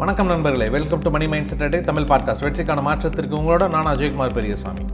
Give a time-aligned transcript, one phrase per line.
[0.00, 0.68] வணக்கம் நண்பர்களே.
[0.68, 4.84] Welcome to money mind செட்டே தமிழ் பாட்காஸ்ட் வெற்றிக்கான மாற்றத்திற்கு உங்களோட நான் அஜய்குமார் பெரியசாமி.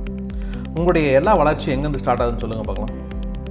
[0.74, 2.92] உங்களுடைய எல்லா வளர்ச்சியும் எங்கேருந்து ஸ்டார்ட் ஆகுதுன்னு சொல்லுங்கள் பார்க்கலாம்.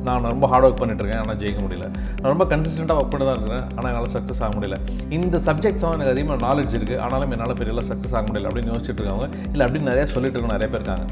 [0.07, 1.88] நான் ரொம்ப ஹார்ட் ஒர்க் பண்ணிட்டு இருக்கேன் ஆனால் ஜெயிக்க முடியல.
[2.20, 4.77] நான் ரொம்ப கன்சிஸ்டண்ட்டாக ஒர்க் பண்ணி தான் இருக்கிறேன் ஆனால் என்னால் சக்ஸஸ் ஆக முடியல.
[5.18, 9.04] இந்த சப்ஜெக்ட்ஸ் தான் எனக்கு அதிகமாக நாலேஜ் இருக்குது ஆனாலும் என்னால் பெரிய சக்ஸஸ் ஆக முடியல அப்படின்னு யோசிச்சுட்டு
[9.04, 11.05] இருக்காங்க இல்லை அப்படின்னு நிறைய சொல்லிட்டு இருக்க நிறைய பேர் இருக்காங்க.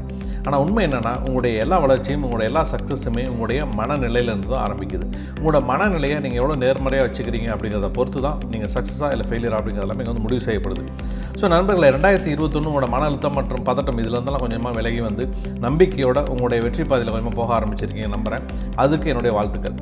[0.46, 5.06] ஆனால் உண்மை என்னென்னா உங்களுடைய எல்லா வளர்ச்சியும் உங்களுடைய எல்லா சக்ஸஸுமே உங்களுடைய மனநிலையிலேருந்து தான் ஆரம்பிக்குது.
[5.38, 10.08] உங்களோட மனநிலையை நீங்கள் எவ்வளோ நேர்மறையாக வச்சுக்கிறீங்க அப்படிங்கிறத பொறுத்து தான் நீங்கள் சக்ஸஸாக இல்லை ஃபெயிலியர் அப்படிங்கிறது எல்லாமே
[10.10, 10.84] வந்து முடிவு செய்யப்படுது.
[11.40, 15.26] ஸோ நண்பர்களை ரெண்டாயிரத்தி இருபத்தொன்று உங்களோட மன அழுத்தம் மற்றும் பதட்டம் இதுலேருந்தெல்லாம் கொஞ்சமாக விலகி வந்து
[15.66, 18.46] நம்பிக்கையோட உங்களுடைய வெற்றி பாதையில் கொஞ்சமாக போக ஆரம்பிச்சிருக்கீங்க நம்புகிறேன்
[18.84, 19.76] அதுக்கு என்னுடைய வாழ்த்துக்கள்.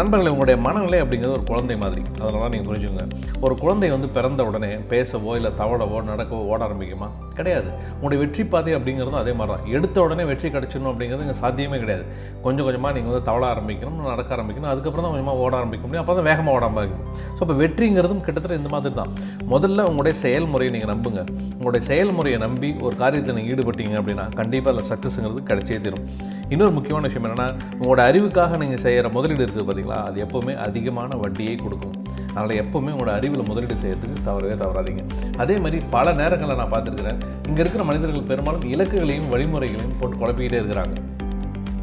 [0.00, 2.02] நண்பர்களை உங்களுடைய மனநிலை அப்படிங்கிறது ஒரு குழந்தை மாதிரி.
[2.20, 3.04] அதனால தான் நீங்கள் புரிஞ்சுங்க
[3.46, 7.08] ஒரு குழந்தை வந்து பிறந்த உடனே பேசவோ இல்லை தவழவோ நடக்கவோ ஓட ஆரம்பிக்குமா?
[7.38, 7.68] கிடையாது.
[7.96, 9.66] உங்களுடைய வெற்றி பாதை அப்படிங்கிறதும் அதே மாதிரி தான்.
[9.76, 12.04] எடுத்த உடனே வெற்றி கிடச்சிடணும் அப்படிங்கிறது இங்கே சாத்தியமே கிடையாது.
[12.46, 16.04] கொஞ்சம் கொஞ்சமாக நீங்கள் வந்து தவள ஆரம்பிக்கணும் நடக்க ஆரம்பிக்கணும் அதுக்கப்புறம் தான் கொஞ்சமாக ஓட ஆரம்பிக்க முடியும்.
[16.04, 17.04] அப்போ தான் வேகமாக ஓட ஆரம்பிக்கும்.
[17.36, 19.12] ஸோ இப்போ வெற்றிங்கிறதும் கிட்டத்தட்ட இந்த மாதிரி தான்.
[19.54, 21.22] முதல்ல உங்களுடைய செயல்முறையை நீங்கள் நம்புங்க.
[21.58, 26.04] உங்களுடைய செயல்முறையை நம்பி ஒரு காரியத்தில் நீங்கள் ஈடுபட்டீங்க அப்படின்னா கண்டிப்பாக அதில் சக்ஸஸ்ங்கிறது கிடைச்சே தரும்.
[26.54, 27.46] இன்னொரு முக்கியமான விஷயம் என்னென்னா
[27.78, 31.96] உங்களோட அறிவுக்காக நீங்கள் செய்கிற முதலீடு இருக்குது பார்த்தீங்களா அது எப்போவுமே அதிகமான வட்டியை கொடுக்கும்.
[32.28, 35.02] அதனால் எப்போவுமே உங்களோட அறிவில் முதலீடு செய்யறதுக்கு தவறவே தவறாதீங்க.
[35.42, 40.96] அதே மாதிரி பல நேரங்களில் நான் பார்த்துருக்குறேன் இங்கே இருக்கிற மனிதர்கள் பெரும்பாலும் இலக்குகளையும் வழிமுறைகளையும் போட்டு குழப்பிக்கிட்டே இருக்கிறாங்க.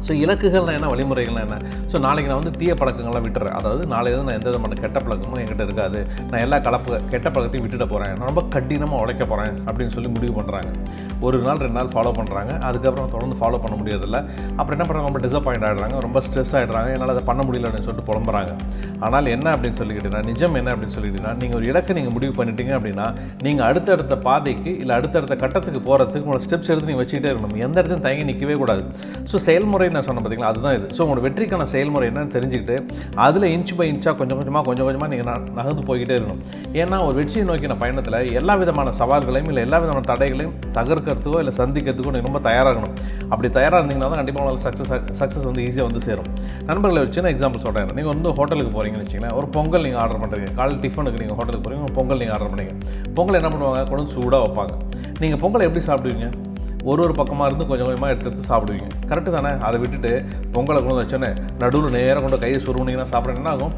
[0.06, 0.88] ஸோ இலக்குகள்னா என்ன?
[0.94, 1.56] வழிமுறைகள்னா என்ன?
[1.92, 3.54] ஸோ நாளைக்கு நான் வந்து தீய பழக்கங்கள்லாம் விட்டுறேன்.
[3.60, 6.00] அதாவது நாளைக்கு நான் எந்த விதமான கெட்ட பழக்கமும் என்கிட்ட இருக்காது.
[6.30, 10.34] நான் எல்லா கலப்பு கெட்ட பழக்கத்தையும் விட்டுட போகிறேன் நான் ரொம்ப கடினமாக உழைக்க போகிறேன் அப்படின்னு சொல்லி முடிவு
[10.38, 10.70] பண்ணுறாங்க
[11.26, 14.18] ஒரு நாள் ரெண்டு நாள் ஃபாலோ பண்ணுறாங்க அதுக்கப்புறம் தொடர்ந்து ஃபாலோ பண்ண முடியறதில்ல.
[14.56, 18.08] அப்புறம் என்ன பண்ணுறாங்க ரொம்ப டிசப்பாயிண்ட் ஆகிடுறாங்க ரொம்ப ஸ்ட்ரெஸ் ஆகிடுறாங்க என்னால் அதை பண்ண முடியல அப்படின்னு சொல்லிட்டு
[18.10, 18.52] புலம்புறாங்க.
[19.06, 23.06] ஆனால் என்ன அப்படின்னு சொல்லிக்கிட்டீங்கன்னா நிஜம் என்ன அப்படின்னு சொல்லிக்கிட்டீங்கன்னா நீங்கள் ஒரு இலக்கை நீங்கள் முடிவு பண்ணிட்டீங்க அப்படின்னா
[23.46, 27.56] நீங்கள் அடுத்தடுத்த பாதைக்கு இல்லை அடுத்தடுத்த கட்டத்துக்கு போகிறதுக்கு உங்களோட ஸ்டெப்ஸ் எடுத்து நீங்கள் வச்சுக்கிட்டே இருக்கணும்.
[27.66, 28.84] எந்த இடத்தையும் தயங்கி நிற்கவே கூடாது.
[29.30, 30.88] ஸோ செயல்முறை நான் சொன்னேன் பார்த்தீங்களா அதுதான் இது.
[30.96, 32.76] ஸோ உங்களோட வெற்றிக்கான செயல்முறை என்னன்னு தெரிஞ்சுக்கிட்டு
[33.26, 35.30] அதில் இன்ச் பை இன்ச்சாக கொஞ்சம் கொஞ்சமாக கொஞ்சம் கொஞ்சமாக நீங்கள்
[35.60, 36.42] நகர்ந்து போய்கிட்டே இருக்கணும்.
[36.82, 42.12] ஏன்னா ஒரு வெற்றியை நோக்கின பயணத்தில் எல்லா விதமான சவால்களையும் இல்லை எல்லா விதமான தடைகளையும் தகர்க்கிறதுக்கோ இல்லை சந்திக்கிறதுக்கோ
[42.16, 42.94] நீங்கள் ரொம்ப தயாராகணும்
[43.32, 46.28] அப்படி தயாராக இருந்தீங்கன்னா தான் கண்டிப்பாக உங்களுக்கு சக்ஸஸ் சக்ஸஸ் வந்து ஈஸியாக வந்து சேரும்.
[46.68, 50.50] நண்பர்களை ஒரு சின்ன எக்ஸாம்பிள் சொல்கிறேன் நீங்கள் வந்து ஹோட்டலுக்கு போகிறீங்கன்னு வச்சுங்களேன் ஒரு பொங்கல் நீங்கள் ஆர்டர் பண்ணுறீங்க
[50.58, 52.74] காலை டிஃபனுக்கு நீங்கள் ஹோட்டலுக்கு போகிறீங்க பொங்கல் நீங்கள் ஆர்டர் பண்ணுறீங்க
[53.18, 53.82] பொங்கல் என்ன பண்ணுவாங்க?
[53.90, 54.74] கொண்டு சூடாக வைப்பாங்க.
[55.22, 56.28] நீங்கள் பொங்கலை எப்படி சாப்பிடுவீங்க?
[56.90, 58.88] ஒரு ஒரு பக்கமாக இருந்து கொஞ்சம் கொஞ்சமாக எடுத்து எடுத்து சாப்பிடுவீங்க.
[59.10, 59.52] கரெக்டு தானே?
[59.66, 60.12] அதை விட்டுட்டு
[60.54, 61.30] பொங்கலை கொண்டு வந்து வச்சோன்னே
[61.62, 63.74] நடுவில் நேராக கொண்டு கையை சுருவுனீங்கன்னா சாப்பிட்ற என்ன ஆகும்?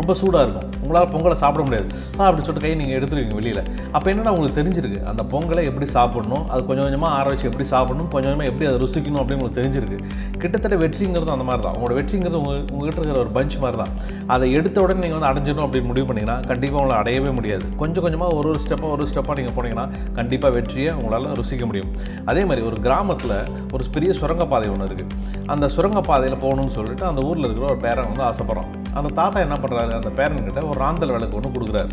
[0.00, 0.68] ரொம்ப சூடாக இருக்கும்.
[0.82, 1.88] உங்களால் பொங்கலை சாப்பிட முடியாது.
[2.18, 3.62] அப்படின்னு சொல்லிட்டு கையை நீங்கள் எடுத்துருவீங்க வெளியில்.
[3.96, 4.98] அப்போ என்னன்னா உங்களுக்கு தெரிஞ்சிருக்கு?
[5.10, 6.44] அந்த பொங்கலை எப்படி சாப்பிடணும்?
[6.52, 8.08] அது கொஞ்சம் கொஞ்சமாக ஆராய்ச்சி எப்படி சாப்பிடணும்?
[8.14, 9.98] கொஞ்சம் கொஞ்சமாக எப்படி அதை ருசிக்கணும் அப்படின்னு உங்களுக்கு தெரிஞ்சிருக்கு.
[10.42, 13.92] கிட்டத்தட்ட வெற்றிங்கிறது அந்த மாதிரி தான் உங்களோட வெற்றிங்கிறது உங்கள் உங்ககிட்ட இருக்கிற ஒரு பஞ்ச் மாதிரி தான்
[14.34, 17.64] அதை எடுத்த உடனே நீங்கள் வந்து அடைஞ்சிடணும் அப்படின்னு முடிவு பண்ணிங்கன்னா கண்டிப்பாக உங்களை அடையவே முடியாது.
[17.82, 19.86] கொஞ்சம் கொஞ்சமாக ஒரு ஒரு ஸ்டெப்பாக ஒரு ஸ்டெப்பாக நீங்கள் போனீங்கன்னா
[20.18, 21.90] கண்டிப்பாக வெற்றியை உங்களால் ருசிக்க முடியும்.
[22.32, 23.36] அதே மாதிரி ஒரு கிராமத்தில்
[23.74, 25.18] ஒரு பெரிய சுரங்கப்பாதை ஒன்று இருக்குது
[25.52, 28.70] அந்த சுரங்கப்பாதையில் போகணும்னு சொல்லிட்டு அந்த ஊரில் இருக்கிற ஒரு பேரன் வந்து ஆசைப்படுறான்.
[28.98, 31.92] அந்த தாத்தா என்ன பண்ணுறாரு அந்த பேரன்கிட்ட ஒரு ராந்தல் விளக்கு ஒன்று கொடுக்குறாரு.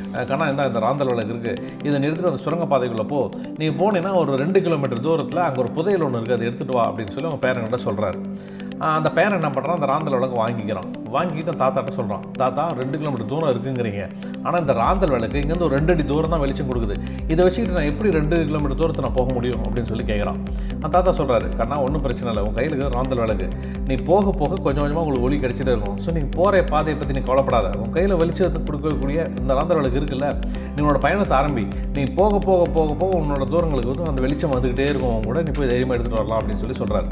[0.31, 1.57] கண்ணா இந்த இந்த ராந்தல் விளக்கு இருக்குது
[1.87, 3.21] இதை நிறுத்திட்டு அந்த சுரங்கப்பாதைக்குள்ளே போ.
[3.59, 7.13] நீ போனீங்கன்னா ஒரு ரெண்டு கிலோமீட்டர் தூரத்தில் அங்கே ஒரு புதையல் ஒன்று இருக்குது அதை எடுத்துகிட்டு வா அப்படின்னு
[7.15, 8.19] சொல்லி அவங்க பேரன் சொல்கிறார் சொல்கிறாரு
[8.97, 10.87] அந்த பேரன் என்ன பண்ணுறான் அந்த ராந்தல் விளக்கு வாங்கிக்கிறான்.
[11.15, 14.01] வாங்கிட்டு தாத்தாட்ட சொல்கிறான் தாத்தா ரெண்டு கிலோமீட்டர் தூரம் இருக்குங்கிறீங்க.
[14.45, 16.95] ஆனால் இந்த ராந்தல் விளக்கு இங்கேருந்து ஒரு ரெண்டு அடி தூரம் தான் வெளிச்சம் கொடுக்குது.
[17.31, 19.61] இதை வச்சுக்கிட்டு நான் எப்படி ரெண்டு கிலோமீட்டர் தூரத்தை நான் போக முடியும்?
[19.65, 20.39] அப்படின்னு சொல்லி கேட்குறான்
[20.75, 22.43] அந்த தாத்தா சொல்கிறாரு கண்ணா ஒன்றும் பிரச்சனை இல்லை.
[22.47, 23.49] உன் கையில் இருக்கிற ராந்தல் விளக்கு.
[23.89, 25.99] நீ போக போக கொஞ்சம் கொஞ்சமாக உங்களுக்கு ஒளி கிடைச்சிட்டே இருக்கும்.
[26.05, 27.69] ஸோ நீங்கள் போகிற பாதையை பற்றி நீ கவலைப்படாத.
[27.83, 30.28] உன் கையில் வெளிச்சத்தை கொடுக்கக்கூடிய இந்த ராந்தல் விளக்கு இருக்குல்ல
[30.73, 31.63] நீ உன்னோட பயணத்தை ஆரம்பி
[31.95, 35.17] நீ போக போக போக போக உன்னோட தூரங்களுக்கு வந்து அந்த வெளிச்சம் வந்துக்கிட்டே இருக்கும்.
[35.27, 37.07] கூட நீ போய் தைரியமாக எடுத்துகிட்டு வரலாம் அப்படின்னு சொல்லி சொல்கிறாரு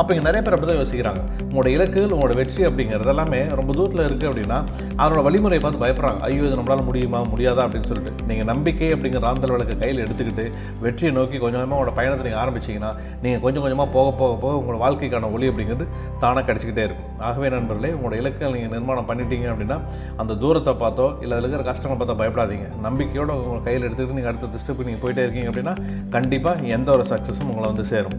[0.00, 1.22] அப்போ இங்கே நிறைய பேர் அப்படி தான் யோசிக்கிறாங்க.
[1.46, 4.58] உங்களோட இலக்குகள் உங்களோட வெற்றி அப்படிங்கிறது எல்லாமே ரொம்ப தூரத்தில் இருக்குது அப்படின்னா
[5.02, 6.20] அதனோட வழிமுறையை பார்த்து பயப்படுறாங்க.
[6.28, 7.20] ஐயோ இது நம்மளால் முடியுமா?
[7.32, 7.64] முடியாதா?
[7.66, 8.12] அப்படின்னு சொல்லிட்டு.
[8.30, 10.44] நீங்கள் நம்பிக்கை அப்படிங்கிற ஆந்தல் விளக்கு கையில் எடுத்துக்கிட்டு
[10.84, 12.92] வெற்றியை நோக்கி கொஞ்சம் கொஞ்சமாக உங்களோட பயணத்தை நீங்கள் ஆரம்பிச்சீங்கன்னா
[13.24, 15.86] நீங்கள் கொஞ்சம் கொஞ்சமாக போக போக போக உங்களோட வாழ்க்கைக்கான ஒளி அப்படிங்கிறது
[16.24, 17.10] தானாக கிடச்சிக்கிட்டே இருக்கும்.
[17.28, 19.78] ஆகவே நண்பர்களே உங்களோட இலக்குகள் நீங்கள் நிர்மாணம் பண்ணிட்டீங்க அப்படின்னா
[20.22, 22.68] அந்த தூரத்தை பார்த்தோ இல்லை அதில் இருக்கிற கஷ்டங்களை பார்த்தோ பயப்படாதீங்க.
[23.02, 25.74] நம்பிக்கையோடு உங்கள் கையில் எடுத்துக்கிட்டு நீங்கள் அடுத்த ஸ்டெப்பு நீங்கள் போயிட்டே இருக்கீங்க அப்படின்னா
[26.10, 28.18] கண்டிப்பாக எந்த ஒரு சக்ஸஸும் உங்களை வந்து சேரும்.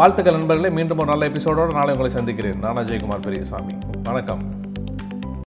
[0.00, 2.58] வாழ்த்துக்கள் நண்பர்களே மீண்டும் ஒரு நல்ல எபிசோடோடு நாளை உங்களை சந்திக்கிறேன்.
[2.58, 3.74] நான் ஜெயக்குமார் பெரியசாமி.
[4.02, 4.63] வணக்கம்.